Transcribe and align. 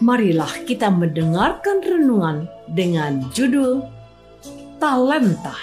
marilah 0.00 0.50
kita 0.68 0.92
mendengarkan 0.92 1.80
renungan 1.80 2.36
dengan 2.68 3.24
judul 3.32 3.84
Talenta. 4.76 5.56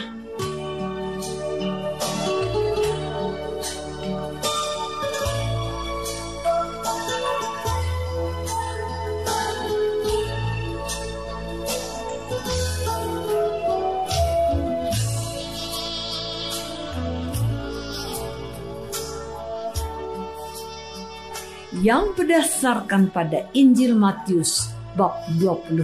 Yang 21.82 22.14
berdasarkan 22.14 23.10
pada 23.10 23.50
Injil 23.58 23.98
Matius 23.98 24.70
bab 24.94 25.18
25 25.42 25.82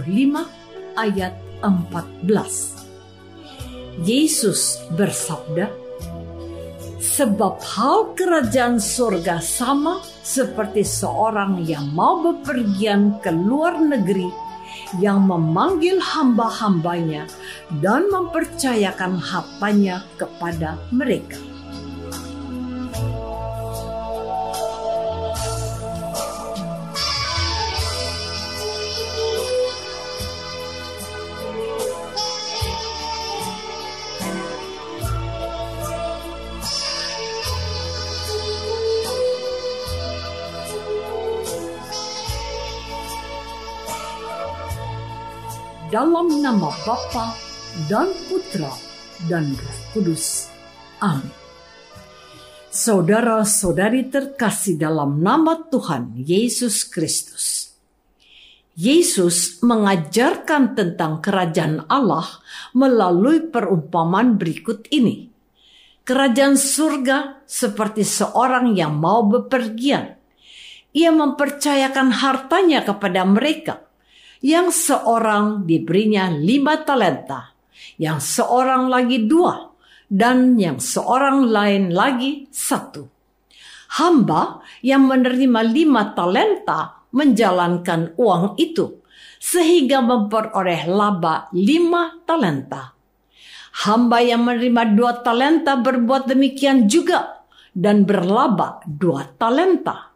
ayat 0.94 1.34
14. 1.66 4.06
Yesus 4.06 4.78
bersabda, 4.94 5.66
Sebab 7.00 7.64
hal 7.64 8.12
kerajaan 8.14 8.78
surga 8.78 9.42
sama 9.42 9.98
seperti 10.22 10.86
seorang 10.86 11.64
yang 11.66 11.90
mau 11.90 12.22
bepergian 12.22 13.18
ke 13.18 13.32
luar 13.32 13.80
negeri 13.80 14.30
yang 15.02 15.26
memanggil 15.26 15.98
hamba-hambanya 15.98 17.26
dan 17.82 18.06
mempercayakan 18.12 19.18
hartanya 19.18 20.06
kepada 20.20 20.78
mereka. 20.94 21.49
Dalam 45.90 46.30
nama 46.38 46.70
Bapa 46.86 47.34
dan 47.90 48.14
Putra 48.30 48.70
dan 49.26 49.50
Roh 49.58 49.78
Kudus. 49.90 50.46
Amin. 51.02 51.34
Saudara-saudari 52.70 54.06
terkasih 54.06 54.78
dalam 54.78 55.18
nama 55.18 55.58
Tuhan 55.66 56.14
Yesus 56.14 56.86
Kristus. 56.86 57.74
Yesus 58.78 59.58
mengajarkan 59.66 60.78
tentang 60.78 61.18
kerajaan 61.18 61.82
Allah 61.90 62.38
melalui 62.70 63.50
perumpamaan 63.50 64.38
berikut 64.38 64.86
ini. 64.94 65.26
Kerajaan 66.06 66.54
surga 66.54 67.42
seperti 67.50 68.06
seorang 68.06 68.78
yang 68.78 68.94
mau 68.94 69.26
bepergian. 69.26 70.14
Ia 70.94 71.10
mempercayakan 71.10 72.14
hartanya 72.14 72.86
kepada 72.86 73.26
mereka 73.26 73.89
yang 74.40 74.72
seorang 74.72 75.68
diberinya 75.68 76.32
lima 76.32 76.80
talenta, 76.80 77.52
yang 78.00 78.20
seorang 78.20 78.88
lagi 78.88 79.28
dua, 79.28 79.72
dan 80.08 80.56
yang 80.56 80.80
seorang 80.80 81.46
lain 81.48 81.92
lagi 81.92 82.48
satu. 82.48 83.04
Hamba 84.00 84.64
yang 84.80 85.06
menerima 85.06 85.60
lima 85.66 86.16
talenta 86.16 87.04
menjalankan 87.12 88.16
uang 88.16 88.56
itu, 88.56 89.02
sehingga 89.36 90.00
memperoleh 90.00 90.88
laba 90.88 91.52
lima 91.52 92.16
talenta. 92.24 92.96
Hamba 93.86 94.18
yang 94.18 94.46
menerima 94.46 94.98
dua 94.98 95.22
talenta 95.22 95.78
berbuat 95.78 96.26
demikian 96.26 96.90
juga 96.90 97.46
dan 97.70 98.02
berlaba 98.02 98.82
dua 98.88 99.30
talenta. 99.38 100.10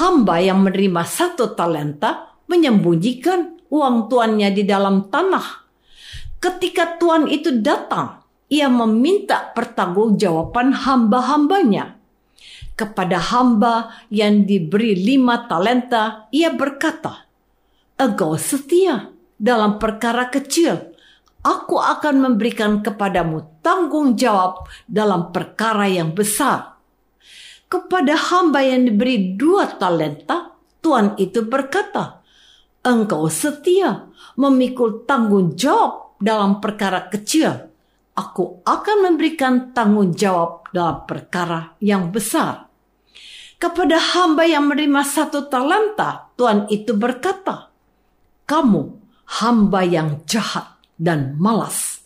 Hamba 0.00 0.38
yang 0.38 0.62
menerima 0.64 1.02
satu 1.02 1.52
talenta 1.58 2.30
menyembunyikan 2.50 3.62
uang 3.70 4.10
tuannya 4.10 4.50
di 4.50 4.66
dalam 4.66 5.06
tanah. 5.06 5.70
Ketika 6.42 6.98
tuan 6.98 7.30
itu 7.30 7.62
datang, 7.62 8.26
ia 8.50 8.66
meminta 8.66 9.54
pertanggungjawaban 9.54 10.74
hamba-hambanya. 10.74 11.94
Kepada 12.74 13.20
hamba 13.20 13.94
yang 14.10 14.48
diberi 14.48 14.98
lima 14.98 15.46
talenta, 15.46 16.26
ia 16.34 16.50
berkata, 16.50 17.30
Engkau 18.00 18.34
setia 18.40 19.12
dalam 19.36 19.76
perkara 19.76 20.32
kecil, 20.32 20.96
aku 21.44 21.76
akan 21.76 22.24
memberikan 22.24 22.80
kepadamu 22.80 23.60
tanggung 23.60 24.16
jawab 24.16 24.64
dalam 24.88 25.28
perkara 25.30 25.86
yang 25.86 26.16
besar. 26.16 26.80
Kepada 27.68 28.16
hamba 28.16 28.64
yang 28.64 28.88
diberi 28.88 29.36
dua 29.36 29.76
talenta, 29.76 30.56
tuan 30.80 31.14
itu 31.20 31.44
berkata, 31.44 32.19
engkau 32.84 33.28
setia 33.28 34.08
memikul 34.36 35.04
tanggung 35.04 35.56
jawab 35.56 36.16
dalam 36.20 36.60
perkara 36.60 37.08
kecil, 37.08 37.70
aku 38.16 38.64
akan 38.64 38.96
memberikan 39.10 39.72
tanggung 39.72 40.12
jawab 40.12 40.68
dalam 40.72 41.04
perkara 41.08 41.76
yang 41.80 42.12
besar. 42.12 42.68
Kepada 43.60 44.00
hamba 44.00 44.48
yang 44.48 44.72
menerima 44.72 45.04
satu 45.04 45.52
talenta, 45.52 46.32
Tuhan 46.36 46.68
itu 46.72 46.96
berkata, 46.96 47.68
"Kamu 48.48 49.00
hamba 49.38 49.86
yang 49.86 50.26
jahat 50.26 50.74
dan 50.98 51.38
malas. 51.38 52.02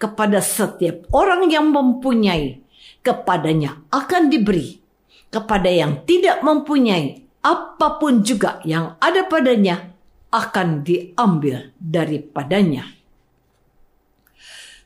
Kepada 0.00 0.40
setiap 0.42 1.06
orang 1.14 1.52
yang 1.52 1.70
mempunyai, 1.70 2.64
kepadanya 3.04 3.84
akan 3.92 4.32
diberi. 4.32 4.80
Kepada 5.28 5.70
yang 5.70 6.02
tidak 6.08 6.42
mempunyai, 6.42 7.22
apa 7.44 8.00
pun 8.00 8.20
juga 8.24 8.58
yang 8.66 8.98
ada 8.98 9.24
padanya 9.28 9.91
akan 10.32 10.80
diambil 10.80 11.76
daripadanya. 11.76 12.88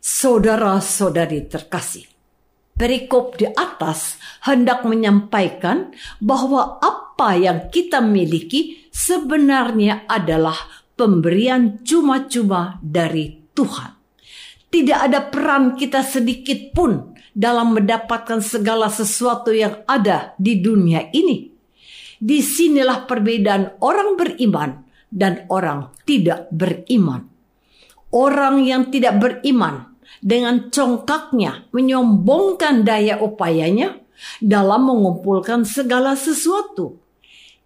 Saudara-saudari 0.03 1.47
terkasih, 1.47 2.07
perikop 2.75 3.39
di 3.39 3.47
atas 3.47 4.19
hendak 4.43 4.83
menyampaikan 4.83 5.95
bahwa 6.19 6.79
apa 6.83 7.35
yang 7.39 7.59
kita 7.71 8.03
miliki 8.03 8.87
sebenarnya 8.91 10.07
adalah 10.07 10.87
pemberian 10.95 11.83
cuma-cuma 11.83 12.79
dari 12.83 13.51
Tuhan. 13.55 13.95
Tidak 14.67 14.99
ada 14.99 15.27
peran 15.27 15.79
kita 15.79 16.03
sedikit 16.03 16.75
pun 16.75 17.17
dalam 17.33 17.77
mendapatkan 17.77 18.41
segala 18.41 18.89
sesuatu 18.89 19.51
yang 19.51 19.83
ada 19.89 20.37
di 20.37 20.61
dunia 20.61 21.09
ini. 21.11 21.51
Di 22.17 22.41
sinilah 22.41 23.05
perbedaan 23.05 23.77
orang 23.85 24.17
beriman 24.17 24.86
dan 25.11 25.47
orang 25.49 25.95
tidak 26.05 26.51
beriman. 26.51 27.31
Orang 28.11 28.63
yang 28.63 28.89
tidak 28.89 29.19
beriman 29.19 29.97
dengan 30.23 30.71
congkaknya 30.73 31.69
menyombongkan 31.75 32.87
daya 32.87 33.21
upayanya 33.21 33.99
dalam 34.41 34.89
mengumpulkan 34.89 35.67
segala 35.67 36.17
sesuatu. 36.17 36.97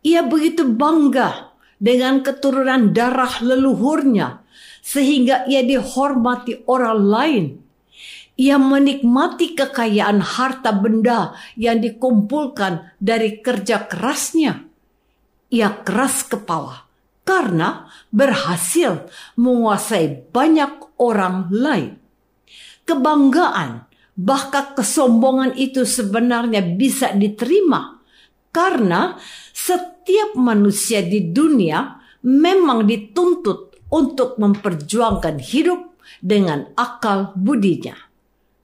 Ia 0.01 0.25
begitu 0.25 0.65
bangga 0.65 1.53
dengan 1.77 2.25
keturunan 2.25 2.91
darah 2.97 3.41
leluhurnya 3.45 4.43
sehingga 4.81 5.45
ia 5.47 5.61
dihormati 5.61 6.65
orang 6.67 7.01
lain. 7.05 7.45
Ia 8.41 8.57
menikmati 8.57 9.53
kekayaan 9.53 10.25
harta 10.25 10.73
benda 10.73 11.37
yang 11.61 11.85
dikumpulkan 11.85 12.97
dari 12.97 13.45
kerja 13.45 13.85
kerasnya. 13.85 14.65
Ia 15.53 15.85
keras 15.85 16.25
kepala 16.25 16.90
karena 17.31 17.87
berhasil 18.11 19.06
menguasai 19.38 20.35
banyak 20.35 20.99
orang 20.99 21.47
lain 21.55 22.00
kebanggaan, 22.91 23.87
bahkan 24.19 24.75
kesombongan 24.75 25.55
itu 25.55 25.87
sebenarnya 25.87 26.75
bisa 26.75 27.15
diterima 27.15 28.03
karena 28.50 29.15
setiap 29.55 30.35
manusia 30.35 31.06
di 31.06 31.31
dunia 31.31 32.03
memang 32.27 32.82
dituntut 32.82 33.79
untuk 33.94 34.43
memperjuangkan 34.43 35.38
hidup 35.38 35.94
dengan 36.19 36.67
akal 36.75 37.31
budinya. 37.38 37.94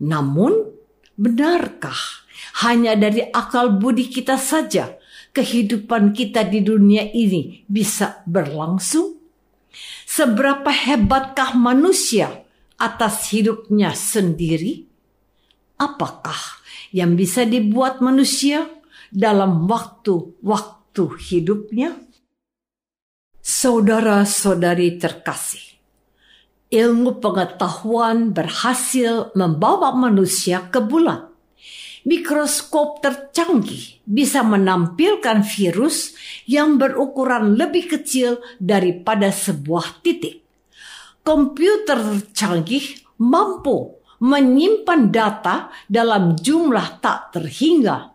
Namun, 0.02 0.74
benarkah 1.14 2.26
hanya 2.66 2.98
dari 2.98 3.22
akal 3.30 3.78
budi 3.78 4.10
kita 4.10 4.34
saja 4.36 4.98
kehidupan 5.36 6.16
kita 6.16 6.48
di 6.48 6.64
dunia 6.64 7.04
ini 7.12 7.68
bisa 7.68 8.24
berlangsung? 8.24 9.20
Seberapa 10.08 10.72
hebatkah 10.72 11.52
manusia 11.52 12.40
atas 12.80 13.28
hidupnya 13.36 13.92
sendiri? 13.92 14.88
Apakah 15.76 16.64
yang 16.96 17.20
bisa 17.20 17.44
dibuat 17.44 18.00
manusia 18.00 18.64
dalam 19.12 19.68
waktu-waktu 19.68 21.04
hidupnya? 21.28 22.00
Saudara-saudari 23.44 24.96
terkasih, 24.96 25.76
ilmu 26.72 27.20
pengetahuan 27.20 28.32
berhasil 28.32 29.36
membawa 29.36 29.92
manusia 29.92 30.64
ke 30.72 30.80
bulan. 30.80 31.35
Mikroskop 32.06 33.03
tercanggih 33.03 33.99
bisa 34.06 34.47
menampilkan 34.47 35.43
virus 35.43 36.14
yang 36.47 36.79
berukuran 36.79 37.58
lebih 37.58 37.99
kecil 37.99 38.38
daripada 38.62 39.35
sebuah 39.35 40.06
titik 40.06 40.47
komputer 41.26 42.23
canggih 42.31 43.03
mampu 43.19 43.99
menyimpan 44.23 45.11
data 45.11 45.75
dalam 45.91 46.38
jumlah 46.38 47.03
tak 47.03 47.35
terhingga. 47.35 48.14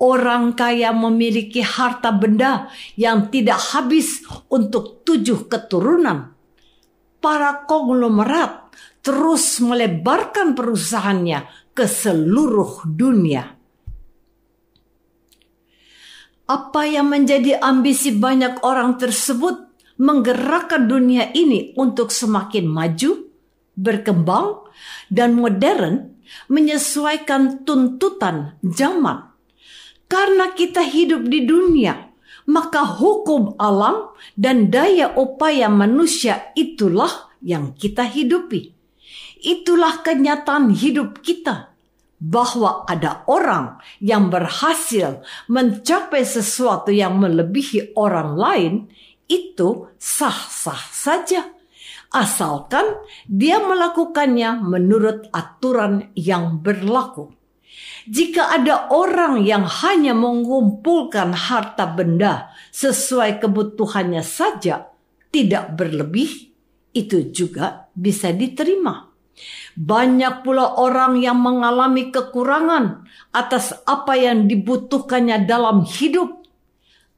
Orang 0.00 0.56
kaya 0.56 0.96
memiliki 0.96 1.60
harta 1.60 2.08
benda 2.08 2.72
yang 2.96 3.28
tidak 3.28 3.60
habis 3.76 4.24
untuk 4.48 5.04
tujuh 5.04 5.44
keturunan. 5.44 6.32
Para 7.20 7.68
konglomerat 7.68 8.72
terus 9.04 9.60
melebarkan 9.60 10.56
perusahaannya 10.56 11.59
ke 11.74 11.86
seluruh 11.86 12.84
dunia. 12.86 13.56
Apa 16.50 16.82
yang 16.82 17.14
menjadi 17.14 17.62
ambisi 17.62 18.10
banyak 18.10 18.66
orang 18.66 18.98
tersebut 18.98 19.70
menggerakkan 20.02 20.90
dunia 20.90 21.30
ini 21.30 21.76
untuk 21.78 22.10
semakin 22.10 22.66
maju, 22.66 23.30
berkembang, 23.78 24.66
dan 25.12 25.38
modern 25.38 26.18
menyesuaikan 26.50 27.62
tuntutan 27.62 28.58
zaman. 28.64 29.30
Karena 30.10 30.50
kita 30.50 30.82
hidup 30.82 31.30
di 31.30 31.46
dunia, 31.46 32.10
maka 32.50 32.82
hukum 32.82 33.54
alam 33.62 34.10
dan 34.34 34.74
daya 34.74 35.14
upaya 35.14 35.70
manusia 35.70 36.50
itulah 36.58 37.30
yang 37.38 37.76
kita 37.78 38.10
hidupi. 38.10 38.79
Itulah 39.40 40.04
kenyataan 40.04 40.68
hidup 40.76 41.24
kita 41.24 41.72
bahwa 42.20 42.84
ada 42.84 43.24
orang 43.24 43.80
yang 44.04 44.28
berhasil 44.28 45.24
mencapai 45.48 46.20
sesuatu 46.28 46.92
yang 46.92 47.16
melebihi 47.16 47.96
orang 47.96 48.36
lain 48.36 48.72
itu 49.24 49.88
sah-sah 49.96 50.82
saja. 50.92 51.48
Asalkan 52.12 53.00
dia 53.24 53.62
melakukannya 53.62 54.60
menurut 54.60 55.32
aturan 55.32 56.12
yang 56.12 56.60
berlaku. 56.60 57.32
Jika 58.10 58.50
ada 58.60 58.90
orang 58.90 59.46
yang 59.46 59.62
hanya 59.62 60.12
mengumpulkan 60.12 61.32
harta 61.32 61.86
benda 61.86 62.50
sesuai 62.74 63.38
kebutuhannya 63.38 64.26
saja, 64.26 64.90
tidak 65.30 65.78
berlebih, 65.78 66.50
itu 66.90 67.30
juga 67.30 67.86
bisa 67.94 68.34
diterima. 68.34 69.09
Banyak 69.78 70.42
pula 70.42 70.76
orang 70.80 71.20
yang 71.20 71.38
mengalami 71.38 72.10
kekurangan 72.10 73.06
atas 73.30 73.76
apa 73.86 74.18
yang 74.18 74.50
dibutuhkannya 74.50 75.46
dalam 75.46 75.86
hidup 75.86 76.40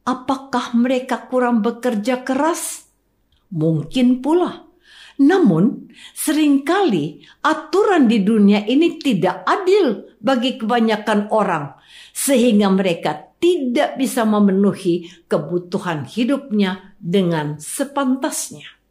Apakah 0.02 0.74
mereka 0.74 1.30
kurang 1.30 1.62
bekerja 1.62 2.26
keras? 2.26 2.90
Mungkin 3.54 4.18
pula. 4.18 4.66
Namun, 5.22 5.94
sering 6.10 6.66
kali 6.66 7.22
aturan 7.38 8.10
di 8.10 8.18
dunia 8.18 8.66
ini 8.66 8.98
tidak 8.98 9.46
adil 9.46 10.18
bagi 10.18 10.58
kebanyakan 10.58 11.30
orang, 11.30 11.78
sehingga 12.10 12.66
mereka 12.74 13.30
tidak 13.38 13.94
bisa 13.94 14.26
memenuhi 14.26 15.06
kebutuhan 15.30 16.02
hidupnya 16.02 16.98
dengan 16.98 17.62
sepantasnya. 17.62 18.81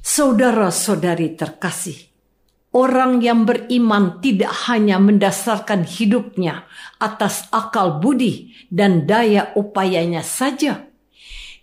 Saudara-saudari 0.00 1.36
terkasih, 1.36 2.10
Orang 2.70 3.18
yang 3.18 3.50
beriman 3.50 4.22
tidak 4.22 4.70
hanya 4.70 5.02
mendasarkan 5.02 5.82
hidupnya 5.82 6.70
atas 7.02 7.50
akal 7.50 7.98
budi 7.98 8.54
dan 8.70 9.10
daya 9.10 9.50
upayanya 9.58 10.22
saja. 10.22 10.86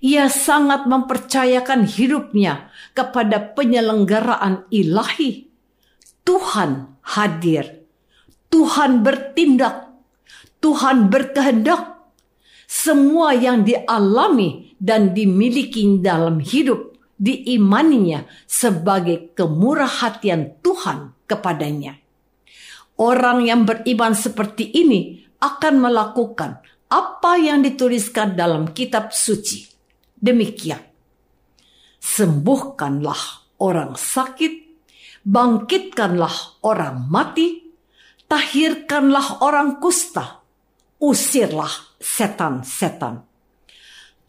Ia 0.03 0.27
sangat 0.27 0.83
mempercayakan 0.83 1.87
hidupnya 1.87 2.67
kepada 2.91 3.39
penyelenggaraan 3.55 4.67
ilahi. 4.67 5.47
Tuhan 6.27 6.99
hadir, 7.07 7.87
Tuhan 8.51 8.99
bertindak, 8.99 9.87
Tuhan 10.59 11.07
berkehendak. 11.07 12.03
Semua 12.67 13.31
yang 13.31 13.63
dialami 13.63 14.75
dan 14.75 15.15
dimiliki 15.15 15.87
dalam 16.03 16.43
hidup 16.43 16.86
diimaninya 17.17 18.29
sebagai 18.45 19.33
kemurah 19.33 19.89
hatian 19.89 20.61
Tuhan 20.61 21.17
kepadanya. 21.25 21.97
Orang 22.97 23.45
yang 23.45 23.65
beriman 23.65 24.17
seperti 24.17 24.69
ini 24.73 25.21
akan 25.37 25.81
melakukan 25.81 26.61
apa 26.89 27.37
yang 27.37 27.61
dituliskan 27.61 28.33
dalam 28.33 28.73
kitab 28.73 29.13
suci. 29.13 29.69
Demikian. 30.17 30.81
Sembuhkanlah 32.01 33.53
orang 33.61 33.93
sakit, 33.93 34.53
bangkitkanlah 35.21 36.63
orang 36.65 37.05
mati, 37.11 37.69
tahirkanlah 38.25 39.43
orang 39.43 39.77
kusta, 39.77 40.41
usirlah 40.97 41.69
setan-setan 42.01 43.26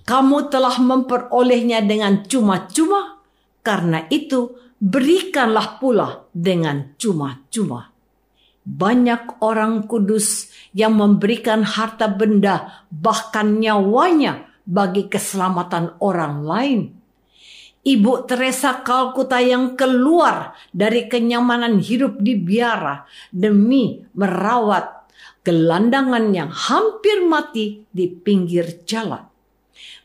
kamu 0.09 0.49
telah 0.49 0.81
memperolehnya 0.81 1.85
dengan 1.85 2.25
cuma-cuma, 2.25 3.21
karena 3.61 4.09
itu 4.09 4.57
berikanlah 4.81 5.77
pula 5.77 6.25
dengan 6.33 6.97
cuma-cuma. 6.97 7.93
Banyak 8.65 9.45
orang 9.45 9.85
kudus 9.85 10.49
yang 10.73 10.97
memberikan 10.97 11.61
harta 11.61 12.09
benda, 12.09 12.89
bahkan 12.89 13.61
nyawanya, 13.61 14.49
bagi 14.65 15.13
keselamatan 15.13 16.01
orang 16.01 16.45
lain. 16.45 16.81
Ibu 17.85 18.25
Teresa 18.29 18.81
Kalkuta 18.81 19.41
yang 19.45 19.77
keluar 19.77 20.57
dari 20.73 21.09
kenyamanan 21.09 21.81
hidup 21.81 22.21
di 22.21 22.37
biara 22.37 23.05
demi 23.33 24.05
merawat 24.13 25.09
gelandangan 25.45 26.33
yang 26.33 26.53
hampir 26.53 27.25
mati 27.25 27.85
di 27.89 28.09
pinggir 28.09 28.85
jalan. 28.85 29.28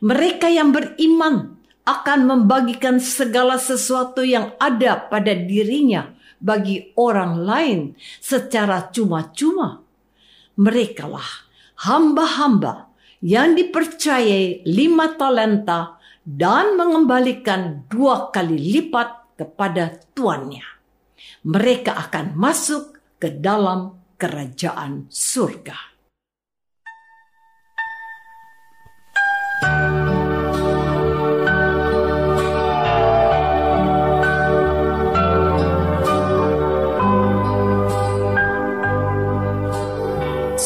Mereka 0.04 0.52
yang 0.52 0.76
beriman 0.76 1.56
akan 1.88 2.20
membagikan 2.28 3.00
segala 3.00 3.56
sesuatu 3.56 4.20
yang 4.20 4.52
ada 4.60 5.00
pada 5.00 5.32
dirinya 5.32 6.12
bagi 6.44 6.92
orang 7.00 7.40
lain 7.40 7.80
secara 8.20 8.92
cuma-cuma. 8.92 9.80
Merekalah 10.60 11.48
hamba-hamba 11.88 12.92
yang 13.24 13.56
dipercayai 13.56 14.68
lima 14.68 15.16
talenta 15.16 15.96
dan 16.28 16.76
mengembalikan 16.76 17.88
dua 17.88 18.28
kali 18.28 18.60
lipat 18.60 19.40
kepada 19.40 20.04
tuannya. 20.12 20.68
Mereka 21.48 21.96
akan 21.96 22.36
masuk 22.36 23.00
ke 23.24 23.40
dalam 23.40 23.96
kerajaan 24.20 25.08
surga. 25.08 25.93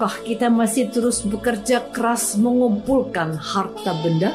Apakah 0.00 0.24
kita 0.24 0.48
masih 0.48 0.88
terus 0.88 1.20
bekerja 1.20 1.92
keras 1.92 2.32
mengumpulkan 2.40 3.36
harta 3.36 3.92
benda? 4.00 4.32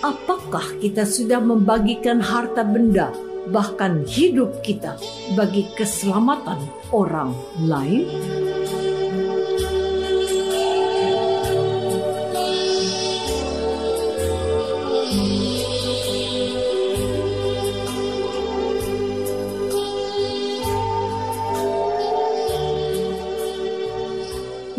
Apakah 0.00 0.80
kita 0.80 1.04
sudah 1.04 1.36
membagikan 1.36 2.16
harta 2.16 2.64
benda, 2.64 3.12
bahkan 3.52 4.00
hidup 4.08 4.64
kita, 4.64 4.96
bagi 5.36 5.68
keselamatan 5.76 6.64
orang 6.96 7.36
lain? 7.60 8.08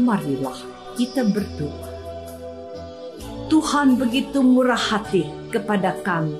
Marilah 0.06 0.56
kita 0.94 1.26
berdoa. 1.26 1.90
Tuhan 3.50 3.98
begitu 3.98 4.42
murah 4.42 4.78
hati 4.78 5.26
kepada 5.50 5.98
kami, 6.02 6.38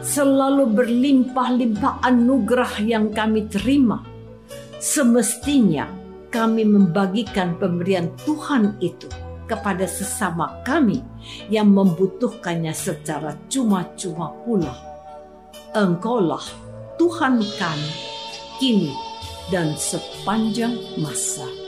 selalu 0.00 0.68
berlimpah-limpah 0.72 2.04
anugerah 2.04 2.80
yang 2.84 3.12
kami 3.12 3.48
terima. 3.48 4.00
Semestinya 4.80 5.88
kami 6.32 6.64
membagikan 6.64 7.56
pemberian 7.56 8.12
Tuhan 8.24 8.76
itu 8.80 9.08
kepada 9.48 9.88
sesama 9.88 10.60
kami 10.64 11.00
yang 11.48 11.72
membutuhkannya 11.72 12.72
secara 12.72 13.36
cuma-cuma 13.48 14.32
pula. 14.44 14.72
Engkaulah 15.76 16.44
Tuhan 16.96 17.44
kami, 17.60 17.92
kini 18.56 18.92
dan 19.52 19.76
sepanjang 19.76 20.76
masa. 21.00 21.67